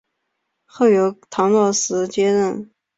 [0.65, 2.71] 后由唐若时接任。